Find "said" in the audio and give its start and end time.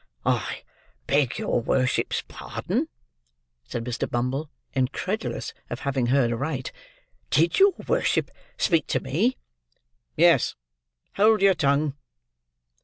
3.65-3.85